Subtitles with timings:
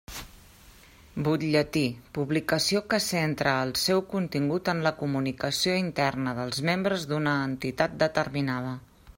[1.25, 1.83] Butlletí:
[2.19, 8.79] publicació que centra el seu contingut en la comunicació interna dels membres d'una entitat determinada.